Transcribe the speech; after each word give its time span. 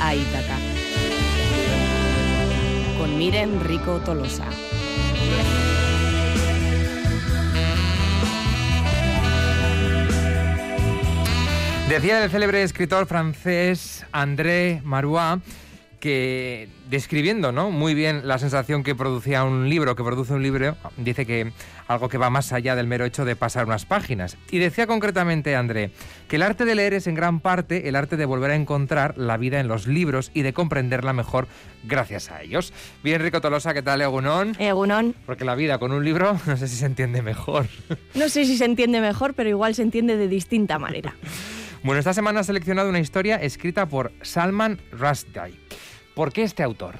a 0.00 0.14
Ítaca. 0.14 0.56
Con 2.96 3.18
Miren 3.18 3.60
Rico 3.64 4.00
Tolosa. 4.04 4.44
Decía 11.88 12.22
el 12.22 12.30
célebre 12.30 12.62
escritor 12.62 13.06
francés 13.06 14.06
André 14.12 14.80
Marois 14.84 15.40
que 16.00 16.68
describiendo 16.88 17.52
¿no? 17.52 17.70
muy 17.70 17.94
bien 17.94 18.26
la 18.26 18.38
sensación 18.38 18.82
que 18.82 18.94
producía 18.94 19.44
un 19.44 19.68
libro, 19.68 19.96
que 19.96 20.04
produce 20.04 20.32
un 20.32 20.42
libro, 20.42 20.76
dice 20.96 21.26
que 21.26 21.52
algo 21.86 22.08
que 22.08 22.18
va 22.18 22.30
más 22.30 22.52
allá 22.52 22.76
del 22.76 22.86
mero 22.86 23.04
hecho 23.04 23.24
de 23.24 23.36
pasar 23.36 23.66
unas 23.66 23.84
páginas. 23.84 24.36
Y 24.50 24.58
decía 24.58 24.86
concretamente 24.86 25.56
André 25.56 25.90
que 26.28 26.36
el 26.36 26.42
arte 26.42 26.64
de 26.64 26.74
leer 26.74 26.94
es 26.94 27.06
en 27.06 27.14
gran 27.14 27.40
parte 27.40 27.88
el 27.88 27.96
arte 27.96 28.16
de 28.16 28.24
volver 28.24 28.50
a 28.50 28.54
encontrar 28.54 29.16
la 29.16 29.36
vida 29.36 29.60
en 29.60 29.68
los 29.68 29.86
libros 29.86 30.30
y 30.34 30.42
de 30.42 30.52
comprenderla 30.52 31.12
mejor 31.12 31.48
gracias 31.84 32.30
a 32.30 32.42
ellos. 32.42 32.72
Bien, 33.02 33.20
Rico 33.20 33.40
Tolosa, 33.40 33.74
¿qué 33.74 33.82
tal, 33.82 34.00
Egunón? 34.00 34.56
Egunón. 34.58 35.14
Porque 35.26 35.44
la 35.44 35.54
vida 35.54 35.78
con 35.78 35.92
un 35.92 36.04
libro 36.04 36.38
no 36.46 36.56
sé 36.56 36.68
si 36.68 36.76
se 36.76 36.86
entiende 36.86 37.22
mejor. 37.22 37.66
No 38.14 38.28
sé 38.28 38.44
si 38.44 38.56
se 38.56 38.64
entiende 38.64 39.00
mejor, 39.00 39.34
pero 39.34 39.48
igual 39.48 39.74
se 39.74 39.82
entiende 39.82 40.16
de 40.16 40.28
distinta 40.28 40.78
manera. 40.78 41.14
bueno, 41.82 41.98
esta 41.98 42.14
semana 42.14 42.40
ha 42.40 42.44
seleccionado 42.44 42.88
una 42.88 43.00
historia 43.00 43.36
escrita 43.36 43.86
por 43.86 44.12
Salman 44.22 44.80
Rushdie. 44.92 45.67
¿Por 46.18 46.32
qué 46.32 46.42
este 46.42 46.64
autor? 46.64 46.96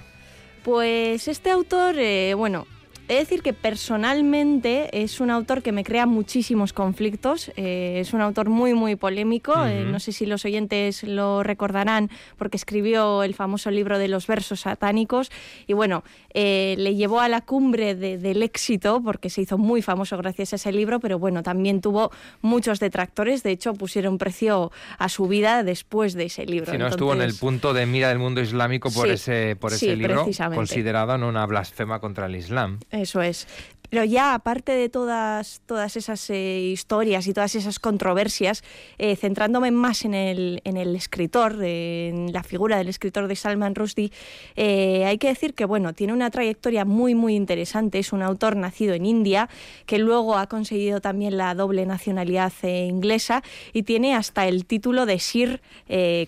Pues 0.62 1.26
este 1.26 1.50
autor, 1.50 1.96
eh, 1.98 2.34
bueno, 2.34 2.68
He 3.08 3.14
de 3.14 3.20
decir 3.20 3.42
que 3.42 3.54
personalmente 3.54 5.02
es 5.02 5.20
un 5.20 5.30
autor 5.30 5.62
que 5.62 5.72
me 5.72 5.82
crea 5.82 6.04
muchísimos 6.04 6.74
conflictos. 6.74 7.50
Eh, 7.56 8.00
es 8.00 8.12
un 8.12 8.20
autor 8.20 8.50
muy, 8.50 8.74
muy 8.74 8.96
polémico. 8.96 9.54
Eh, 9.64 9.84
no 9.84 9.98
sé 9.98 10.12
si 10.12 10.26
los 10.26 10.44
oyentes 10.44 11.04
lo 11.04 11.42
recordarán 11.42 12.10
porque 12.36 12.58
escribió 12.58 13.22
el 13.22 13.34
famoso 13.34 13.70
libro 13.70 13.98
de 13.98 14.08
los 14.08 14.26
versos 14.26 14.60
satánicos. 14.60 15.30
Y 15.66 15.72
bueno, 15.72 16.04
eh, 16.34 16.74
le 16.76 16.96
llevó 16.96 17.20
a 17.20 17.28
la 17.28 17.40
cumbre 17.40 17.94
del 17.94 18.42
éxito 18.42 19.00
porque 19.02 19.30
se 19.30 19.40
hizo 19.40 19.56
muy 19.56 19.80
famoso 19.80 20.18
gracias 20.18 20.52
a 20.52 20.56
ese 20.56 20.70
libro, 20.70 21.00
pero 21.00 21.18
bueno, 21.18 21.42
también 21.42 21.80
tuvo 21.80 22.10
muchos 22.42 22.78
detractores. 22.78 23.42
De 23.42 23.52
hecho, 23.52 23.72
pusieron 23.72 24.18
precio 24.18 24.70
a 24.98 25.08
su 25.08 25.28
vida 25.28 25.62
después 25.62 26.12
de 26.12 26.26
ese 26.26 26.44
libro. 26.44 26.72
Si 26.72 26.76
no 26.76 26.88
estuvo 26.88 27.14
en 27.14 27.22
el 27.22 27.34
punto 27.34 27.72
de 27.72 27.86
mira 27.86 28.10
del 28.10 28.18
mundo 28.18 28.42
islámico 28.42 28.90
por 28.90 29.08
ese, 29.08 29.56
por 29.56 29.72
ese 29.72 29.96
libro, 29.96 30.26
considerado 30.54 31.08
una 31.26 31.46
blasfema 31.46 32.00
contra 32.00 32.26
el 32.26 32.36
Islam. 32.36 32.78
Eso 33.02 33.22
es. 33.22 33.46
Pero 33.90 34.04
ya 34.04 34.34
aparte 34.34 34.72
de 34.72 34.88
todas, 34.88 35.62
todas 35.64 35.96
esas 35.96 36.28
eh, 36.28 36.60
historias 36.60 37.26
y 37.26 37.32
todas 37.32 37.54
esas 37.54 37.78
controversias, 37.78 38.62
eh, 38.98 39.16
centrándome 39.16 39.70
más 39.70 40.04
en 40.04 40.12
el, 40.12 40.60
en 40.64 40.76
el 40.76 40.94
escritor, 40.94 41.56
en 41.62 42.32
la 42.32 42.42
figura 42.42 42.76
del 42.76 42.88
escritor 42.88 43.28
de 43.28 43.36
Salman 43.36 43.74
Rushdie, 43.74 44.12
eh, 44.56 45.04
hay 45.06 45.16
que 45.16 45.28
decir 45.28 45.54
que 45.54 45.64
bueno, 45.64 45.94
tiene 45.94 46.12
una 46.12 46.30
trayectoria 46.30 46.84
muy 46.84 47.14
muy 47.14 47.34
interesante. 47.34 47.98
Es 47.98 48.12
un 48.12 48.22
autor 48.22 48.56
nacido 48.56 48.94
en 48.94 49.06
India 49.06 49.48
que 49.86 49.98
luego 49.98 50.36
ha 50.36 50.48
conseguido 50.48 51.00
también 51.00 51.38
la 51.38 51.54
doble 51.54 51.86
nacionalidad 51.86 52.52
inglesa 52.62 53.42
y 53.72 53.84
tiene 53.84 54.14
hasta 54.14 54.46
el 54.46 54.66
título 54.66 55.06
de 55.06 55.18
Sir 55.18 55.62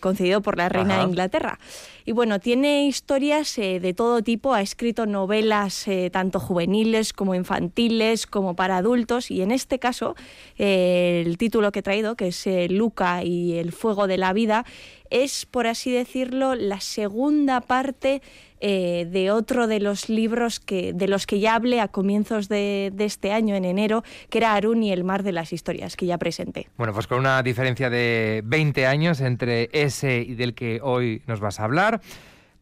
concedido 0.01 0.41
por 0.41 0.57
la 0.57 0.69
reina 0.69 0.99
de 0.99 1.05
Inglaterra. 1.05 1.59
Y 2.07 2.13
bueno, 2.13 2.41
tiene 2.41 2.87
historias 2.87 3.55
de 3.57 3.95
todo 3.95 4.23
tipo. 4.23 4.55
Ha 4.55 4.63
escrito 4.63 5.07
novelas 5.07 5.87
tanto 6.11 6.41
juveniles 6.41 7.13
como 7.13 7.35
infantiles 7.35 7.50
infantiles 7.51 8.27
como 8.27 8.55
para 8.55 8.77
adultos 8.77 9.31
y 9.31 9.43
en 9.43 9.51
este 9.51 9.79
caso 9.79 10.15
eh, 10.57 11.23
el 11.27 11.37
título 11.37 11.73
que 11.73 11.81
he 11.81 11.83
traído, 11.83 12.15
que 12.15 12.29
es 12.29 12.47
eh, 12.47 12.69
Luca 12.69 13.25
y 13.25 13.59
el 13.59 13.73
fuego 13.73 14.07
de 14.07 14.19
la 14.19 14.33
vida, 14.33 14.65
es, 15.11 15.47
por 15.47 15.67
así 15.67 15.91
decirlo, 15.91 16.55
la 16.55 16.81
segunda 16.81 17.61
parte 17.61 18.23
eh, 18.61 19.09
de 19.11 19.33
otro 19.33 19.67
de 19.67 19.81
los 19.81 20.09
libros 20.09 20.61
que, 20.61 20.93
de 20.93 21.09
los 21.09 21.27
que 21.27 21.41
ya 21.41 21.57
hablé 21.57 21.81
a 21.81 21.89
comienzos 21.89 22.49
de, 22.49 22.93
de, 22.95 23.05
este 23.07 23.33
año, 23.33 23.57
en 23.57 23.65
enero, 23.65 24.05
que 24.29 24.39
era 24.39 24.55
Arun 24.55 24.85
y 24.85 24.93
el 24.93 25.03
mar 25.03 25.25
de 25.25 25.33
las 25.33 25.53
historias, 25.53 25.97
que 25.97 26.07
ya 26.07 26.19
presenté. 26.19 26.69
Bueno, 26.77 26.93
pues 26.93 27.09
con 27.09 27.19
una 27.19 27.43
diferencia 27.43 27.91
de 27.91 28.43
20 28.45 28.87
años 28.87 29.21
entre 29.21 29.71
ese 29.73 30.19
y 30.21 30.35
del 30.35 30.55
que 30.55 30.79
hoy 30.83 31.23
nos 31.27 31.41
vas 31.41 31.59
a 31.59 31.65
hablar, 31.65 32.01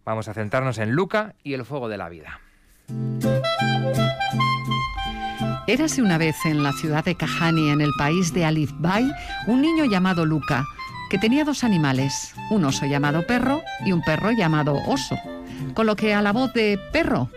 vamos 0.07 0.29
a 0.29 0.35
centrarnos 0.35 0.79
en 0.79 0.93
Luca 0.93 1.35
y 1.45 1.53
el 1.53 1.67
fuego 1.67 1.91
de 1.91 1.99
la 1.99 2.09
vida. 2.09 2.41
Érase 5.69 6.01
una 6.01 6.17
vez 6.17 6.47
en 6.47 6.63
la 6.63 6.73
ciudad 6.73 7.05
de 7.05 7.15
Kahani, 7.15 7.69
en 7.69 7.83
el 7.83 7.91
país 7.99 8.33
de 8.33 8.47
Alif 8.47 8.73
Bay, 8.79 9.13
un 9.47 9.61
niño 9.61 9.85
llamado 9.85 10.25
Luca, 10.25 10.65
que 11.11 11.19
tenía 11.19 11.45
dos 11.45 11.63
animales, 11.63 12.33
un 12.51 12.65
oso 12.65 12.87
llamado 12.87 13.27
perro 13.27 13.61
y 13.85 13.93
un 13.93 14.01
perro 14.01 14.31
llamado 14.31 14.77
oso. 14.87 15.19
Con 15.75 15.85
lo 15.85 15.95
que 15.95 16.15
a 16.15 16.23
la 16.23 16.33
voz 16.33 16.55
de 16.55 16.81
perro, 16.91 17.29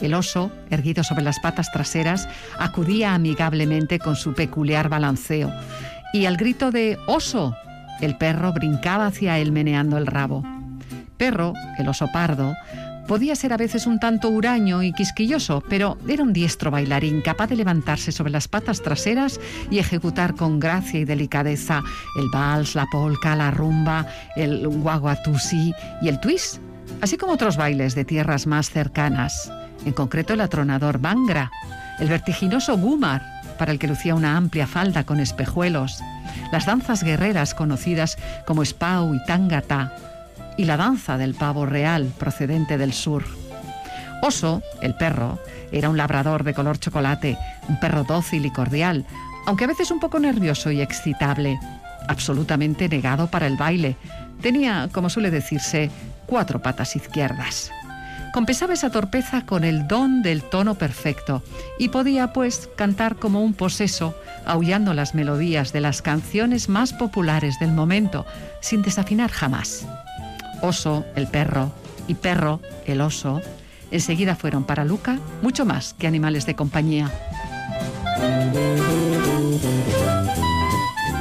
el 0.00 0.14
oso, 0.14 0.52
erguido 0.70 1.02
sobre 1.02 1.24
las 1.24 1.40
patas 1.40 1.72
traseras, 1.72 2.28
acudía 2.60 3.12
amigablemente 3.12 3.98
con 3.98 4.14
su 4.14 4.34
peculiar 4.34 4.88
balanceo. 4.88 5.52
Y 6.12 6.26
al 6.26 6.36
grito 6.36 6.70
de 6.70 6.96
oso, 7.08 7.56
el 8.00 8.16
perro 8.16 8.52
brincaba 8.52 9.06
hacia 9.06 9.36
él 9.38 9.50
meneando 9.50 9.98
el 9.98 10.06
rabo. 10.06 10.44
Perro, 11.16 11.54
el 11.76 11.88
oso 11.88 12.06
pardo, 12.12 12.54
Podía 13.06 13.34
ser 13.34 13.52
a 13.52 13.56
veces 13.56 13.86
un 13.86 13.98
tanto 13.98 14.28
huraño 14.28 14.82
y 14.82 14.92
quisquilloso, 14.92 15.62
pero 15.68 15.98
era 16.06 16.22
un 16.22 16.32
diestro 16.32 16.70
bailarín 16.70 17.22
capaz 17.22 17.48
de 17.48 17.56
levantarse 17.56 18.12
sobre 18.12 18.30
las 18.30 18.46
patas 18.46 18.82
traseras 18.82 19.40
y 19.70 19.78
ejecutar 19.78 20.36
con 20.36 20.60
gracia 20.60 21.00
y 21.00 21.04
delicadeza 21.04 21.82
el 22.16 22.28
vals, 22.30 22.74
la 22.76 22.86
polka, 22.86 23.34
la 23.34 23.50
rumba, 23.50 24.06
el 24.36 24.68
guaguatusi 24.68 25.74
y 26.02 26.08
el 26.08 26.20
twist, 26.20 26.58
así 27.00 27.16
como 27.16 27.32
otros 27.32 27.56
bailes 27.56 27.94
de 27.94 28.04
tierras 28.04 28.46
más 28.46 28.70
cercanas, 28.70 29.52
en 29.84 29.92
concreto 29.92 30.34
el 30.34 30.40
atronador 30.40 31.00
Bangra, 31.00 31.50
el 31.98 32.08
vertiginoso 32.08 32.76
Gumar, 32.76 33.22
para 33.58 33.72
el 33.72 33.78
que 33.78 33.88
lucía 33.88 34.14
una 34.14 34.36
amplia 34.36 34.66
falda 34.66 35.04
con 35.04 35.20
espejuelos, 35.20 36.00
las 36.52 36.66
danzas 36.66 37.02
guerreras 37.02 37.54
conocidas 37.54 38.16
como 38.46 38.64
Spau 38.64 39.14
y 39.14 39.24
Tangata, 39.24 39.94
y 40.60 40.66
la 40.66 40.76
danza 40.76 41.16
del 41.16 41.34
pavo 41.34 41.64
real 41.64 42.12
procedente 42.18 42.76
del 42.76 42.92
sur. 42.92 43.24
Oso, 44.20 44.62
el 44.82 44.94
perro, 44.94 45.38
era 45.72 45.88
un 45.88 45.96
labrador 45.96 46.44
de 46.44 46.52
color 46.52 46.78
chocolate, 46.78 47.38
un 47.70 47.80
perro 47.80 48.04
dócil 48.04 48.44
y 48.44 48.52
cordial, 48.52 49.06
aunque 49.46 49.64
a 49.64 49.68
veces 49.68 49.90
un 49.90 50.00
poco 50.00 50.18
nervioso 50.18 50.70
y 50.70 50.82
excitable, 50.82 51.58
absolutamente 52.08 52.90
negado 52.90 53.28
para 53.28 53.46
el 53.46 53.56
baile. 53.56 53.96
Tenía, 54.42 54.90
como 54.92 55.08
suele 55.08 55.30
decirse, 55.30 55.90
cuatro 56.26 56.60
patas 56.60 56.94
izquierdas. 56.94 57.72
Compensaba 58.34 58.74
esa 58.74 58.90
torpeza 58.90 59.46
con 59.46 59.64
el 59.64 59.88
don 59.88 60.20
del 60.20 60.42
tono 60.42 60.74
perfecto 60.74 61.42
y 61.78 61.88
podía, 61.88 62.34
pues, 62.34 62.68
cantar 62.76 63.16
como 63.16 63.42
un 63.42 63.54
poseso, 63.54 64.14
aullando 64.44 64.92
las 64.92 65.14
melodías 65.14 65.72
de 65.72 65.80
las 65.80 66.02
canciones 66.02 66.68
más 66.68 66.92
populares 66.92 67.58
del 67.60 67.72
momento, 67.72 68.26
sin 68.60 68.82
desafinar 68.82 69.30
jamás 69.30 69.86
oso, 70.62 71.04
el 71.16 71.26
perro, 71.26 71.72
y 72.08 72.14
perro, 72.14 72.60
el 72.86 73.00
oso, 73.00 73.40
enseguida 73.90 74.34
fueron 74.34 74.64
para 74.64 74.84
Luca 74.84 75.18
mucho 75.42 75.64
más 75.64 75.94
que 75.94 76.06
animales 76.06 76.46
de 76.46 76.56
compañía. 76.56 77.10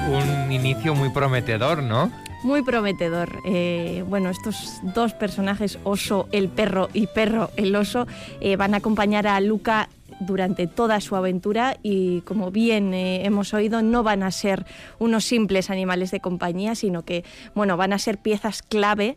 Un 0.09 0.51
inicio 0.51 0.95
muy 0.95 1.09
prometedor, 1.09 1.83
¿no? 1.83 2.11
Muy 2.43 2.63
prometedor. 2.63 3.41
Eh, 3.45 4.03
bueno, 4.07 4.29
estos 4.29 4.79
dos 4.81 5.13
personajes, 5.13 5.77
oso 5.83 6.27
el 6.31 6.47
perro 6.49 6.89
y 6.93 7.07
perro 7.07 7.51
el 7.57 7.75
oso, 7.75 8.07
eh, 8.39 8.55
van 8.55 8.73
a 8.73 8.77
acompañar 8.77 9.27
a 9.27 9.39
Luca 9.41 9.89
durante 10.19 10.67
toda 10.67 11.01
su 11.01 11.15
aventura 11.15 11.77
y 11.83 12.21
como 12.21 12.51
bien 12.51 12.93
eh, 12.93 13.25
hemos 13.25 13.53
oído 13.53 13.81
no 13.81 14.03
van 14.03 14.23
a 14.23 14.31
ser 14.31 14.65
unos 14.99 15.25
simples 15.25 15.69
animales 15.69 16.11
de 16.11 16.19
compañía, 16.19 16.75
sino 16.75 17.03
que 17.03 17.23
bueno, 17.55 17.77
van 17.77 17.93
a 17.93 17.99
ser 17.99 18.17
piezas 18.17 18.61
clave 18.61 19.15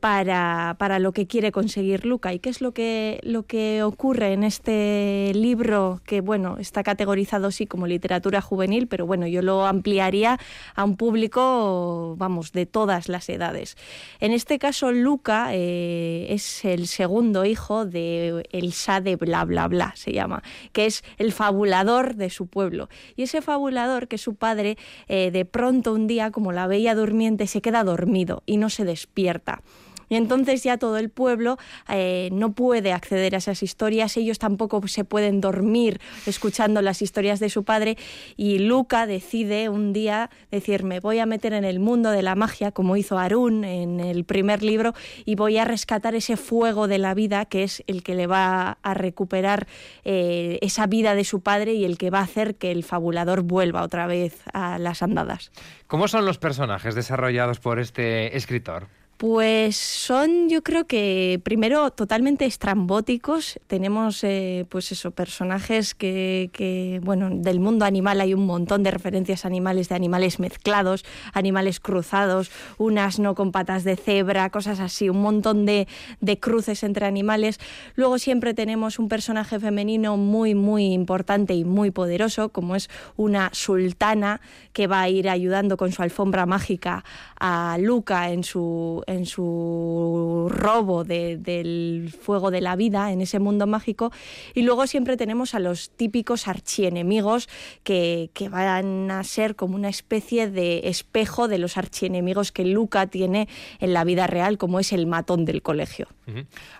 para, 0.00 0.76
para, 0.78 0.98
lo 0.98 1.12
que 1.12 1.26
quiere 1.26 1.52
conseguir 1.52 2.04
Luca. 2.04 2.32
¿Y 2.32 2.38
qué 2.38 2.50
es 2.50 2.60
lo 2.60 2.72
que, 2.72 3.20
lo 3.22 3.44
que 3.44 3.82
ocurre 3.82 4.32
en 4.32 4.44
este 4.44 5.32
libro 5.34 6.00
que, 6.04 6.20
bueno, 6.20 6.56
está 6.58 6.82
categorizado 6.82 7.50
sí 7.50 7.66
como 7.66 7.86
literatura 7.86 8.40
juvenil, 8.40 8.88
pero 8.88 9.06
bueno, 9.06 9.26
yo 9.26 9.42
lo 9.42 9.66
ampliaría 9.66 10.38
a 10.74 10.84
un 10.84 10.96
público, 10.96 12.14
vamos, 12.18 12.52
de 12.52 12.66
todas 12.66 13.08
las 13.08 13.28
edades. 13.28 13.76
En 14.18 14.32
este 14.32 14.58
caso, 14.58 14.90
Luca 14.92 15.50
eh, 15.52 16.26
es 16.30 16.64
el 16.64 16.86
segundo 16.86 17.44
hijo 17.44 17.86
de 17.86 18.48
el 18.50 18.74
de 19.04 19.16
bla 19.16 19.44
bla 19.44 19.68
bla, 19.68 19.92
se 19.94 20.12
llama, 20.12 20.42
que 20.72 20.86
es 20.86 21.04
el 21.18 21.32
fabulador 21.32 22.16
de 22.16 22.30
su 22.30 22.46
pueblo. 22.46 22.88
Y 23.16 23.22
ese 23.22 23.42
fabulador, 23.42 24.08
que 24.08 24.18
su 24.18 24.34
padre, 24.34 24.76
eh, 25.08 25.30
de 25.30 25.44
pronto 25.44 25.92
un 25.92 26.06
día, 26.06 26.30
como 26.30 26.52
la 26.52 26.66
veía 26.66 26.94
durmiente, 26.94 27.46
se 27.46 27.60
queda 27.60 27.84
dormido 27.84 28.42
y 28.46 28.56
no 28.56 28.70
se 28.70 28.84
despierta. 28.84 29.62
Y 30.10 30.16
entonces 30.16 30.64
ya 30.64 30.76
todo 30.76 30.98
el 30.98 31.08
pueblo 31.08 31.56
eh, 31.88 32.28
no 32.32 32.52
puede 32.52 32.92
acceder 32.92 33.36
a 33.36 33.38
esas 33.38 33.62
historias, 33.62 34.16
ellos 34.16 34.40
tampoco 34.40 34.86
se 34.88 35.04
pueden 35.04 35.40
dormir 35.40 36.00
escuchando 36.26 36.82
las 36.82 37.00
historias 37.00 37.38
de 37.38 37.48
su 37.48 37.62
padre 37.62 37.96
y 38.36 38.58
Luca 38.58 39.06
decide 39.06 39.68
un 39.68 39.92
día 39.92 40.28
decirme 40.50 40.98
voy 40.98 41.20
a 41.20 41.26
meter 41.26 41.52
en 41.52 41.64
el 41.64 41.78
mundo 41.78 42.10
de 42.10 42.22
la 42.22 42.34
magia 42.34 42.72
como 42.72 42.96
hizo 42.96 43.18
Arun 43.18 43.62
en 43.62 44.00
el 44.00 44.24
primer 44.24 44.64
libro 44.64 44.94
y 45.24 45.36
voy 45.36 45.58
a 45.58 45.64
rescatar 45.64 46.16
ese 46.16 46.36
fuego 46.36 46.88
de 46.88 46.98
la 46.98 47.14
vida 47.14 47.44
que 47.44 47.62
es 47.62 47.84
el 47.86 48.02
que 48.02 48.16
le 48.16 48.26
va 48.26 48.78
a 48.82 48.94
recuperar 48.94 49.68
eh, 50.04 50.58
esa 50.60 50.88
vida 50.88 51.14
de 51.14 51.22
su 51.22 51.40
padre 51.40 51.74
y 51.74 51.84
el 51.84 51.98
que 51.98 52.10
va 52.10 52.18
a 52.18 52.24
hacer 52.24 52.56
que 52.56 52.72
el 52.72 52.82
fabulador 52.82 53.42
vuelva 53.42 53.82
otra 53.82 54.08
vez 54.08 54.42
a 54.52 54.78
las 54.80 55.04
andadas. 55.04 55.52
¿Cómo 55.86 56.08
son 56.08 56.24
los 56.24 56.38
personajes 56.38 56.96
desarrollados 56.96 57.60
por 57.60 57.78
este 57.78 58.36
escritor? 58.36 58.88
Pues 59.20 59.76
son, 59.76 60.48
yo 60.48 60.62
creo 60.62 60.86
que 60.86 61.42
primero 61.44 61.90
totalmente 61.90 62.46
estrambóticos. 62.46 63.60
Tenemos, 63.66 64.24
eh, 64.24 64.64
pues 64.70 64.92
eso, 64.92 65.10
personajes 65.10 65.94
que, 65.94 67.00
bueno, 67.04 67.28
del 67.30 67.60
mundo 67.60 67.84
animal 67.84 68.22
hay 68.22 68.32
un 68.32 68.46
montón 68.46 68.82
de 68.82 68.90
referencias 68.90 69.44
animales, 69.44 69.90
de 69.90 69.94
animales 69.94 70.40
mezclados, 70.40 71.04
animales 71.34 71.80
cruzados, 71.80 72.50
unas 72.78 73.18
no 73.18 73.34
con 73.34 73.52
patas 73.52 73.84
de 73.84 73.96
cebra, 73.96 74.48
cosas 74.48 74.80
así, 74.80 75.10
un 75.10 75.20
montón 75.20 75.66
de, 75.66 75.86
de 76.22 76.40
cruces 76.40 76.82
entre 76.82 77.04
animales. 77.04 77.60
Luego 77.96 78.18
siempre 78.18 78.54
tenemos 78.54 78.98
un 78.98 79.10
personaje 79.10 79.60
femenino 79.60 80.16
muy, 80.16 80.54
muy 80.54 80.94
importante 80.94 81.52
y 81.52 81.64
muy 81.64 81.90
poderoso, 81.90 82.48
como 82.48 82.74
es 82.74 82.88
una 83.18 83.50
sultana 83.52 84.40
que 84.72 84.86
va 84.86 85.02
a 85.02 85.10
ir 85.10 85.28
ayudando 85.28 85.76
con 85.76 85.92
su 85.92 86.02
alfombra 86.02 86.46
mágica 86.46 87.04
a 87.38 87.76
Luca 87.78 88.30
en 88.30 88.44
su 88.44 89.02
en 89.10 89.26
su 89.26 90.48
robo 90.50 91.04
del 91.04 92.14
fuego 92.20 92.50
de 92.50 92.60
la 92.60 92.76
vida 92.76 93.12
en 93.12 93.20
ese 93.20 93.38
mundo 93.38 93.66
mágico. 93.66 94.12
Y 94.54 94.62
luego 94.62 94.86
siempre 94.86 95.16
tenemos 95.16 95.54
a 95.54 95.58
los 95.58 95.90
típicos 95.90 96.48
archienemigos 96.48 97.48
que, 97.82 98.30
que 98.34 98.48
van 98.48 99.10
a 99.10 99.22
ser 99.24 99.56
como 99.56 99.74
una 99.74 99.88
especie 99.88 100.50
de 100.50 100.88
espejo 100.88 101.48
de 101.48 101.58
los 101.58 101.76
archienemigos 101.76 102.52
que 102.52 102.64
Luca 102.64 103.06
tiene 103.06 103.48
en 103.80 103.92
la 103.92 104.04
vida 104.04 104.26
real, 104.26 104.58
como 104.58 104.80
es 104.80 104.92
el 104.92 105.06
matón 105.06 105.44
del 105.44 105.62
colegio. 105.62 106.08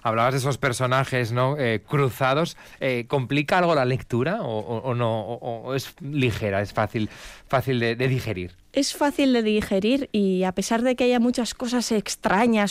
Hablabas 0.02 0.34
de 0.34 0.38
esos 0.38 0.58
personajes 0.58 1.32
¿no? 1.32 1.56
Eh, 1.58 1.82
cruzados. 1.86 2.56
Eh, 2.80 3.06
¿Complica 3.08 3.58
algo 3.58 3.74
la 3.74 3.84
lectura 3.84 4.42
o, 4.42 4.94
no? 4.94 5.20
O, 5.20 5.74
es 5.74 5.94
ligera, 6.00 6.62
es 6.62 6.72
fácil, 6.72 7.10
fácil 7.48 7.80
de 7.80 7.96
digerir? 7.96 8.54
es 8.72 8.94
fácil 8.94 9.32
de 9.32 9.42
digerir 9.42 10.08
y 10.12 10.44
a 10.44 10.52
pesar 10.52 10.82
de 10.82 10.94
que 10.94 11.04
haya 11.04 11.18
muchas 11.18 11.54
cosas 11.54 11.90
extrañas 11.92 12.19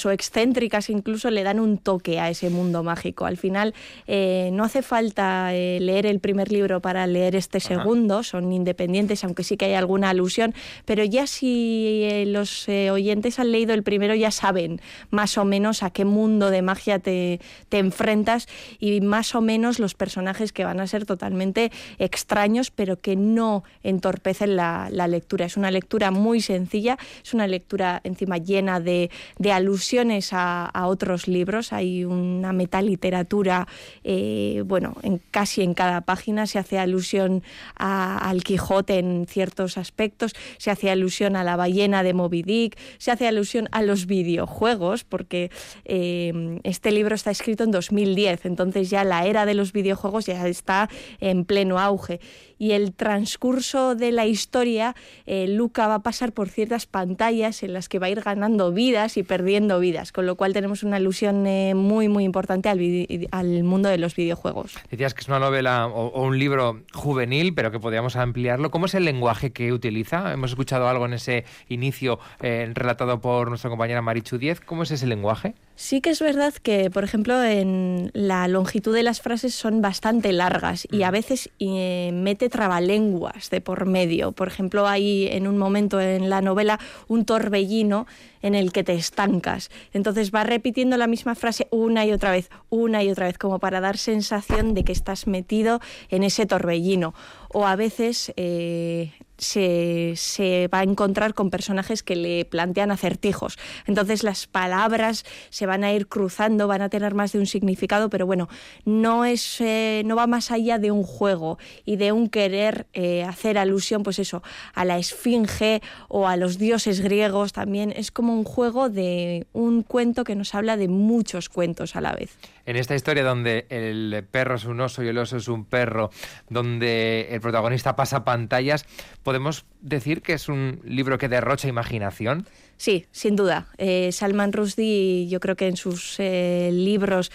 o 0.06 0.12
excéntricas, 0.12 0.90
incluso 0.90 1.30
le 1.32 1.44
dan 1.44 1.60
un 1.60 1.78
toque 1.78 2.20
a 2.20 2.30
ese 2.30 2.50
mundo 2.50 2.84
mágico. 2.84 3.26
Al 3.26 3.38
final 3.38 3.74
eh, 4.08 4.50
no 4.54 4.64
hace 4.64 4.82
falta 4.82 5.54
eh, 5.54 5.80
leer 5.82 6.06
el 6.06 6.20
primer 6.20 6.52
libro 6.52 6.82
para 6.82 7.08
leer 7.08 7.36
este 7.36 7.60
segundo, 7.60 8.24
son 8.24 8.52
independientes, 8.54 9.24
aunque 9.24 9.44
sí 9.44 9.58
que 9.58 9.66
hay 9.66 9.74
alguna 9.74 10.10
alusión, 10.10 10.54
pero 10.86 11.04
ya 11.04 11.28
si 11.28 12.04
eh, 12.04 12.26
los 12.28 12.68
oyentes 12.70 13.40
han 13.40 13.52
leído 13.52 13.74
el 13.74 13.84
primero 13.84 14.14
ya 14.16 14.32
saben 14.32 14.82
más 15.10 15.38
o 15.38 15.46
menos 15.46 15.84
a 15.84 15.90
qué 15.90 16.06
mundo 16.06 16.50
de 16.50 16.62
magia 16.62 17.00
te, 17.00 17.40
enfrentas 17.72 18.48
y 18.80 19.02
más 19.02 19.36
o 19.36 19.42
menos 19.42 19.80
los 19.80 19.96
personajes 19.96 20.52
que 20.52 20.66
van 20.66 20.80
a 20.80 20.88
ser 20.88 21.06
totalmente 21.06 21.72
extraños, 21.98 22.72
pero 22.72 23.00
que 23.00 23.16
no 23.16 23.64
entorpecen 23.84 24.56
la, 24.56 24.90
la 24.92 25.08
lectura. 25.08 25.46
Es 25.46 25.56
una 25.56 25.72
lectura 25.72 26.12
muy 26.12 26.42
sencilla, 26.42 26.98
es 27.24 27.34
una 27.34 27.48
lectura 27.48 28.02
encima 28.04 28.38
llena 28.38 28.80
de, 28.80 29.10
alusiones 29.48 30.30
a, 30.34 30.70
otros 30.86 31.28
libros, 31.28 31.72
hay 31.72 32.04
una 32.04 32.52
metaliteratura, 32.54 33.68
eh, 34.04 34.64
bueno, 34.66 34.96
en, 35.04 35.22
casi 35.32 35.62
en 35.62 35.74
cada 35.74 36.02
página 36.02 36.48
se 36.48 36.60
hace 36.60 36.78
alusión 36.78 37.44
al 37.76 38.44
Quijote 38.44 39.00
en 39.00 39.26
ciertos 39.28 39.78
aspectos, 39.78 40.34
se 40.58 40.72
hace 40.72 40.90
alusión 40.90 41.36
a 41.36 41.44
la 41.44 41.56
ballena 41.56 42.04
de 42.04 42.14
Moby 42.14 42.44
Dick, 42.44 42.78
se 42.98 43.12
hace 43.12 43.28
alusión 43.28 43.70
a 43.72 43.82
los 43.82 44.06
videojuegos, 44.06 45.04
porque 45.04 45.52
eh, 45.86 46.60
este 46.64 46.92
libro 46.92 47.16
está 47.16 47.32
escrito 47.32 47.64
en 47.64 47.72
2010, 47.72 48.46
entonces 48.46 48.90
ya 48.90 49.04
la 49.04 49.26
era 49.26 49.46
de 49.46 49.54
los 49.54 49.72
videojuegos 49.72 50.26
ya 50.26 50.48
está 50.48 50.90
en 51.20 51.46
pleno 51.46 51.80
auge. 51.80 52.20
Y 52.58 52.74
el 52.74 52.94
transcurso 52.94 53.96
de 53.96 54.12
la 54.12 54.26
historia, 54.26 54.94
eh, 55.26 55.48
Luca 55.48 55.88
va 55.88 55.96
a 55.96 56.04
pasar 56.04 56.34
por 56.34 56.50
ciertas 56.50 56.86
pantallas 56.86 57.64
en 57.64 57.72
las 57.72 57.88
que 57.88 58.00
va 58.00 58.08
a 58.08 58.10
ir 58.10 58.20
ganando 58.20 58.74
vidas 58.74 59.16
y 59.16 59.24
perdiendo 59.30 59.80
vidas, 59.80 60.12
con 60.12 60.26
lo 60.26 60.36
cual 60.36 60.54
tenemos 60.54 60.82
una 60.82 60.98
alusión 60.98 61.46
eh, 61.46 61.76
muy, 61.76 62.10
muy 62.10 62.24
importante 62.24 62.68
al, 62.68 63.64
mundo 63.64 63.88
de 63.88 64.00
los 64.00 64.16
videojuegos. 64.16 64.76
Decías 64.90 65.14
que 65.14 65.22
es 65.22 65.28
una 65.28 65.38
novela 65.38 65.86
o, 65.86 66.24
un 66.24 66.40
libro 66.40 66.82
juvenil, 66.94 67.54
pero 67.54 67.70
que 67.72 67.80
podríamos 67.80 68.16
ampliarlo. 68.16 68.72
¿Cómo 68.72 68.88
es 68.88 68.96
el 68.96 69.06
lenguaje 69.06 69.52
que 69.52 69.72
utiliza? 69.72 70.34
Hemos 70.34 70.50
escuchado 70.50 70.90
algo 70.90 71.06
en 71.06 71.14
ese 71.14 71.46
inicio 71.70 72.20
eh, 72.42 72.72
relatado 72.74 73.22
por 73.22 73.50
nuestra 73.50 73.70
compañera 73.70 74.02
Marichu 74.02 74.40
Diez. 74.40 74.60
¿Cómo 74.62 74.82
es 74.82 74.90
ese 74.90 75.06
lenguaje? 75.06 75.54
Sí 75.82 76.02
que 76.02 76.10
es 76.10 76.20
verdad 76.20 76.54
que, 76.56 76.92
por 76.92 77.06
ejemplo, 77.06 77.42
en 77.42 78.12
la 78.14 78.50
longitud 78.50 78.94
de 78.94 79.02
las 79.02 79.22
frases 79.22 79.56
son 79.56 79.82
bastante 79.82 80.34
largas 80.34 80.86
y 80.92 81.04
a 81.04 81.10
veces 81.10 81.52
mete 81.58 82.50
trabalenguas 82.50 83.50
de 83.50 83.62
por 83.62 83.86
medio. 83.86 84.34
Por 84.34 84.50
ejemplo, 84.50 84.90
hay 84.90 85.28
en 85.28 85.48
un 85.48 85.58
momento 85.58 86.02
en 86.02 86.30
la 86.30 86.42
novela 86.42 86.82
un 87.08 87.24
torbellino 87.24 88.08
en 88.42 88.56
el 88.56 88.74
que 88.74 88.84
te 88.84 88.94
estancas. 88.94 89.72
Entonces 89.94 90.36
va 90.36 90.44
repitiendo 90.44 90.98
la 90.98 91.08
misma 91.08 91.34
frase 91.34 91.70
una 91.72 92.06
y 92.06 92.12
otra 92.12 92.32
vez, 92.32 92.50
una 92.70 93.02
y 93.02 93.10
otra 93.10 93.28
vez, 93.28 93.38
como 93.38 93.60
para 93.60 93.80
dar 93.80 93.98
sensación 93.98 94.74
de 94.74 94.84
que 94.84 94.92
estás 94.92 95.28
metido 95.28 95.80
en 96.10 96.24
ese 96.24 96.46
torbellino. 96.46 97.14
O 97.54 97.66
a 97.66 97.78
veces 97.78 98.34
eh, 98.36 99.14
se, 99.40 100.70
va 100.74 100.80
a 100.80 100.84
encontrar 100.84 101.34
con 101.34 101.50
personajes 101.50 102.04
que 102.04 102.16
le 102.16 102.46
plantean 102.46 102.92
acertijos. 102.92 103.58
Entonces 103.86 104.24
las 104.24 104.48
palabras 104.48 105.26
se 105.50 105.66
van 105.66 105.84
a 105.84 105.92
ir 105.92 106.08
cruzando, 106.08 106.68
van 106.68 106.82
a 106.82 106.90
tener 106.90 107.16
más 107.16 107.32
de 107.32 107.40
un 107.40 107.46
significado, 107.46 108.10
pero 108.10 108.26
bueno, 108.26 108.50
no, 108.86 109.26
es, 109.26 109.62
eh, 109.62 110.04
no 110.06 110.16
va 110.16 110.28
más 110.28 110.52
allá 110.52 110.78
de 110.78 110.92
un 110.92 111.04
juego 111.04 111.58
y 111.86 111.96
de 111.96 112.12
un 112.12 112.30
querer 112.30 112.88
eh, 112.94 113.24
hacer 113.24 113.58
alusión, 113.58 114.04
pues 114.04 114.20
eso, 114.20 114.44
a 114.74 114.86
la 114.86 114.98
esfinge 114.98 115.82
o 116.08 116.28
a 116.28 116.36
los 116.36 116.58
dioses 116.58 117.02
griegos 117.02 117.54
también. 117.54 117.94
Es 117.96 118.12
como 118.12 118.34
un 118.34 118.44
juego 118.44 118.90
de 118.90 119.48
un 119.54 119.84
cuento 119.84 120.24
que 120.24 120.36
nos 120.36 120.54
habla 120.54 120.78
de 120.78 120.88
muchos 120.88 121.50
cuentos 121.50 121.96
a 121.96 122.02
la 122.02 122.14
vez. 122.14 122.38
En 122.66 122.76
esta 122.76 122.94
historia 122.94 123.24
donde 123.24 123.66
el 123.70 124.24
perro 124.30 124.56
es 124.56 124.66
un 124.66 124.80
oso 124.80 125.02
y 125.02 125.08
el 125.08 125.18
oso 125.18 125.38
es 125.38 125.48
un 125.48 125.66
perro, 125.66 126.12
donde 126.50 127.28
el 127.32 127.42
protagonista 127.42 127.96
pasa 127.96 128.24
pantallas, 128.24 128.86
¿podemos 129.30 129.64
decir 129.80 130.24
que 130.24 130.34
es 130.34 130.50
un 130.50 130.82
libro 130.84 131.20
que 131.20 131.30
derrocha 131.30 131.68
imaginación? 131.68 132.48
Sí, 132.78 133.06
sin 133.12 133.36
duda. 133.36 133.68
Eh, 133.78 134.12
Salman 134.12 134.54
Rushdie, 134.54 135.28
yo 135.28 135.40
creo 135.40 135.56
que 135.56 135.68
en 135.68 135.78
sus 135.78 136.16
eh, 136.18 136.72
libros, 136.74 137.32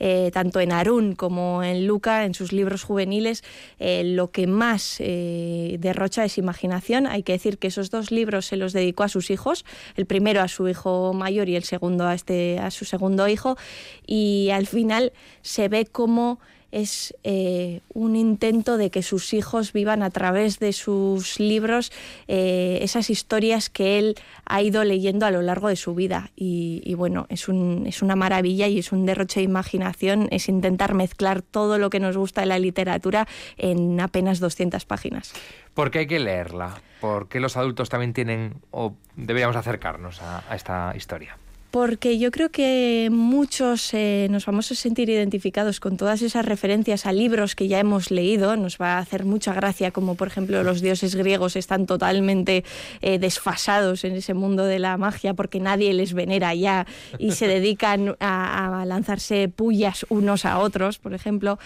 eh, 0.00 0.32
tanto 0.32 0.58
en 0.58 0.72
Arun 0.72 1.14
como 1.14 1.62
en 1.62 1.86
Luca, 1.86 2.24
en 2.24 2.34
sus 2.34 2.52
libros 2.52 2.82
juveniles, 2.82 3.44
lo 3.78 4.32
que 4.32 4.48
más 4.48 4.96
derrocha 4.98 6.24
es 6.24 6.36
imaginación. 6.36 7.06
Hay 7.06 7.22
que 7.22 7.34
decir 7.34 7.58
que 7.58 7.68
esos 7.68 7.90
dos 7.90 8.10
libros 8.10 8.46
se 8.46 8.56
los 8.56 8.72
dedicó 8.72 9.04
a 9.04 9.08
sus 9.08 9.30
hijos, 9.30 9.64
el 9.94 10.06
primero 10.06 10.40
a 10.40 10.48
su 10.48 10.66
hijo 10.66 11.12
mayor 11.14 11.48
y 11.48 11.54
el 11.54 11.62
segundo 11.62 12.08
a, 12.08 12.14
este, 12.14 12.58
a 12.58 12.72
su 12.72 12.84
segundo 12.84 13.28
hijo, 13.28 13.56
y 14.04 14.50
al 14.52 14.66
final 14.66 15.12
se 15.42 15.68
ve 15.68 15.86
como 15.86 16.40
es 16.72 17.14
eh, 17.24 17.80
un 17.92 18.16
intento 18.16 18.76
de 18.76 18.90
que 18.90 19.02
sus 19.02 19.32
hijos 19.34 19.72
vivan 19.72 20.02
a 20.02 20.10
través 20.10 20.58
de 20.58 20.72
sus 20.72 21.40
libros 21.40 21.92
eh, 22.28 22.78
esas 22.82 23.10
historias 23.10 23.70
que 23.70 23.98
él 23.98 24.14
ha 24.44 24.62
ido 24.62 24.84
leyendo 24.84 25.26
a 25.26 25.30
lo 25.30 25.42
largo 25.42 25.68
de 25.68 25.76
su 25.76 25.94
vida. 25.94 26.30
Y, 26.36 26.94
bueno, 26.94 27.26
es, 27.28 27.48
un, 27.48 27.84
es 27.86 28.02
una 28.02 28.16
maravilla 28.16 28.68
y 28.68 28.78
es 28.78 28.92
un 28.92 29.06
derroche 29.06 29.40
de 29.40 29.44
imaginación, 29.44 30.28
es 30.30 30.48
intentar 30.48 30.94
mezclar 30.94 31.42
todo 31.42 31.78
lo 31.78 31.90
que 31.90 32.00
nos 32.00 32.16
gusta 32.16 32.42
de 32.42 32.46
la 32.46 32.58
literatura 32.58 33.26
en 33.56 34.00
apenas 34.00 34.40
200 34.40 34.84
páginas. 34.84 35.32
¿Por 35.74 35.90
qué 35.90 36.00
hay 36.00 36.06
que 36.06 36.18
leerla? 36.18 36.80
¿Por 37.00 37.28
qué 37.28 37.40
los 37.40 37.56
adultos 37.56 37.88
también 37.88 38.12
tienen 38.12 38.62
o 38.70 38.94
deberíamos 39.14 39.56
acercarnos 39.56 40.22
a 40.22 40.42
esta 40.54 40.92
historia? 40.96 41.36
Porque 41.76 42.18
yo 42.18 42.30
creo 42.30 42.48
que 42.48 43.10
muchos 43.12 43.92
eh, 43.92 44.28
nos 44.30 44.46
vamos 44.46 44.72
a 44.72 44.74
sentir 44.74 45.10
identificados 45.10 45.78
con 45.78 45.98
todas 45.98 46.22
esas 46.22 46.46
referencias 46.46 47.04
a 47.04 47.12
libros 47.12 47.54
que 47.54 47.68
ya 47.68 47.78
hemos 47.78 48.10
leído. 48.10 48.56
Nos 48.56 48.78
va 48.78 48.94
a 48.94 48.98
hacer 48.98 49.26
mucha 49.26 49.52
gracia, 49.52 49.90
como 49.90 50.14
por 50.14 50.28
ejemplo 50.28 50.62
los 50.62 50.80
dioses 50.80 51.14
griegos 51.14 51.54
están 51.54 51.84
totalmente 51.84 52.64
eh, 53.02 53.18
desfasados 53.18 54.04
en 54.04 54.14
ese 54.14 54.32
mundo 54.32 54.64
de 54.64 54.78
la 54.78 54.96
magia 54.96 55.34
porque 55.34 55.60
nadie 55.60 55.92
les 55.92 56.14
venera 56.14 56.54
ya 56.54 56.86
y 57.18 57.32
se 57.32 57.46
dedican 57.46 58.16
a, 58.20 58.82
lanzarse 58.86 59.50
pullas 59.54 60.06
unos 60.08 60.46
a 60.46 60.60
otros, 60.60 60.98
por 60.98 61.12
ejemplo, 61.12 61.58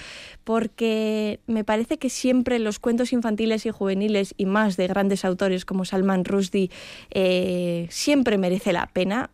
porque 0.42 1.38
me 1.46 1.62
parece 1.62 1.98
que 1.98 2.10
siempre 2.10 2.58
los 2.58 2.80
cuentos 2.80 3.12
infantiles 3.12 3.64
y 3.64 3.70
juveniles 3.70 4.34
y 4.36 4.46
más 4.46 4.76
de 4.76 4.88
grandes 4.88 5.24
autores 5.24 5.64
como 5.64 5.84
Salman 5.84 6.24
Rushdie 6.24 6.68
eh, 7.12 7.86
siempre 7.90 8.38
merece 8.38 8.72
la 8.72 8.86
pena 8.86 9.30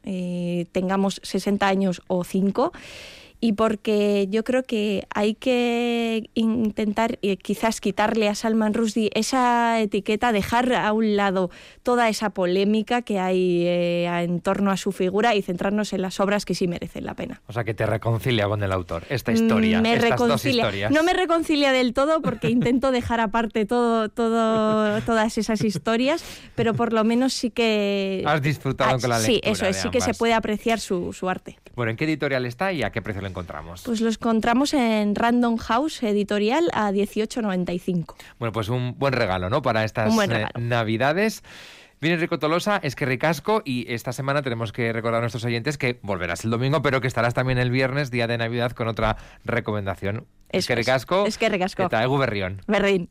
tengamos 0.73 1.21
60 1.23 1.67
años 1.67 2.03
o 2.09 2.25
5 2.25 2.73
y 3.41 3.53
porque 3.53 4.27
yo 4.31 4.45
creo 4.45 4.63
que 4.63 5.07
hay 5.15 5.35
que 5.35 6.31
intentar 6.35 7.19
eh, 7.23 7.37
quizás 7.37 7.81
quitarle 7.81 8.29
a 8.29 8.35
Salman 8.35 8.75
Rushdie 8.75 9.11
esa 9.15 9.81
etiqueta, 9.81 10.33
dejar 10.33 10.73
a 10.75 10.93
un 10.93 11.17
lado 11.17 11.51
toda 11.83 12.09
esa 12.09 12.31
polémica 12.31 13.03
que 13.03 13.19
hay 13.19 13.65
eh, 13.67 14.07
en 14.23 14.41
torno 14.41 14.71
a 14.71 14.77
su 14.77 14.93
figura 14.93 15.35
y 15.35 15.43
centrarnos 15.43 15.93
en 15.93 16.03
las 16.03 16.19
obras 16.21 16.45
que 16.45 16.55
sí 16.55 16.67
merecen 16.69 17.05
la 17.05 17.15
pena. 17.15 17.43
O 17.47 17.53
sea, 17.53 17.65
que 17.65 17.75
te 17.75 17.87
reconcilia 17.87 18.47
con 18.49 18.63
el 18.63 18.73
autor, 18.73 19.05
esta 19.09 19.33
historia, 19.33 19.81
me 19.81 19.95
estas 19.95 20.11
reconcilia. 20.11 20.65
dos 20.65 20.73
historias. 20.75 20.91
No 20.93 21.03
me 21.03 21.13
reconcilia 21.13 21.73
del 21.73 21.93
todo 21.95 22.23
porque 22.23 22.49
intento 22.51 22.91
dejar 22.91 23.21
aparte 23.21 23.67
todo, 23.67 24.09
todo, 24.09 25.01
todas 25.03 25.37
esas 25.39 25.63
historias, 25.63 26.25
pero 26.55 26.75
por 26.75 26.93
lo 26.93 27.05
menos 27.05 27.33
sí 27.35 27.51
que... 27.51 28.23
Has 28.27 28.43
disfrutado 28.43 28.97
Ah, 28.97 28.99
con 29.01 29.11
la 29.11 29.19
Sí, 29.19 29.33
lectura 29.35 29.53
eso 29.53 29.67
es, 29.67 29.77
sí 29.77 29.91
que 29.91 30.01
se 30.01 30.15
puede 30.15 30.33
apreciar 30.35 30.79
su, 30.81 31.13
su 31.13 31.29
arte. 31.29 31.59
Bueno, 31.75 31.91
¿en 31.91 31.97
qué 31.97 32.05
editorial 32.05 32.47
está 32.47 32.73
y 32.73 32.83
a 32.83 32.91
qué 32.91 33.03
precio 33.03 33.21
lo 33.27 33.31
encontramos? 33.31 33.83
Pues 33.85 34.01
lo 34.01 34.09
encontramos 34.09 34.73
en 34.73 35.15
Random 35.15 35.57
House 35.57 36.03
Editorial 36.03 36.71
a 36.73 36.93
18.95. 36.93 38.15
Bueno, 38.39 38.53
pues 38.53 38.69
un 38.69 38.97
buen 38.99 39.13
regalo, 39.13 39.51
¿no? 39.51 39.63
Para 39.63 39.85
estas 39.85 40.17
eh, 40.31 40.47
navidades. 40.59 41.43
Viene 42.01 42.19
Rico 42.19 42.39
Tolosa, 42.39 42.79
es 42.83 42.95
que 42.95 43.07
ricasco 43.07 43.63
y 43.65 43.91
esta 43.93 44.13
semana 44.13 44.43
tenemos 44.43 44.71
que 44.71 44.93
recordar 44.93 45.19
a 45.19 45.21
nuestros 45.23 45.45
oyentes 45.45 45.79
que 45.79 45.99
volverás 46.03 46.45
el 46.45 46.51
domingo, 46.51 46.83
pero 46.83 47.01
que 47.01 47.09
estarás 47.09 47.33
también 47.33 47.59
el 47.59 47.71
viernes, 47.71 48.11
día 48.11 48.27
de 48.27 48.37
Navidad, 48.37 48.73
con 48.73 48.87
otra 48.87 49.17
recomendación. 49.45 50.27
Es 50.51 50.67
que 50.67 50.75
ricasco. 50.75 51.27
Es 51.27 51.39
que 51.39 51.49
ricasco. 51.49 51.85
Eta 51.85 52.03
egu 52.03 52.19
berrión. 52.19 52.61
Berdin. 52.67 53.05